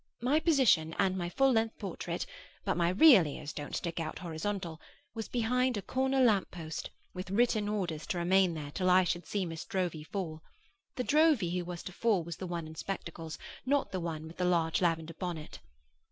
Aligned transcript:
My 0.23 0.39
position 0.39 0.95
and 0.97 1.15
my 1.15 1.29
full 1.29 1.51
length 1.51 1.77
portrait 1.77 2.25
(but 2.65 2.75
my 2.75 2.89
real 2.89 3.27
ears 3.27 3.53
don't 3.53 3.75
stick 3.75 3.99
out 3.99 4.17
horizontal) 4.17 4.81
was 5.13 5.27
behind 5.27 5.77
a 5.77 5.83
corner 5.83 6.19
lamp 6.21 6.49
post, 6.49 6.89
with 7.13 7.29
written 7.29 7.69
orders 7.69 8.07
to 8.07 8.17
remain 8.17 8.55
there 8.55 8.71
till 8.71 8.89
I 8.89 9.03
should 9.03 9.27
see 9.27 9.45
Miss 9.45 9.63
Drowvey 9.63 10.03
fall. 10.07 10.41
The 10.95 11.03
Drowvey 11.03 11.51
who 11.55 11.65
was 11.65 11.83
to 11.83 11.91
fall 11.93 12.23
was 12.23 12.37
the 12.37 12.47
one 12.47 12.65
in 12.65 12.73
spectacles, 12.73 13.37
not 13.63 13.91
the 13.91 13.99
one 13.99 14.25
with 14.25 14.37
the 14.37 14.43
large 14.45 14.81
lavender 14.81 15.13
bonnet. 15.13 15.59